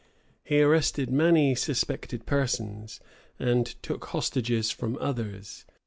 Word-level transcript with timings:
He 0.43 0.63
arrested 0.63 1.11
many 1.11 1.53
suspected 1.53 2.25
persons, 2.25 2.99
and 3.37 3.67
took 3.83 4.05
hostages 4.05 4.71
from 4.71 4.97
others. 4.99 5.63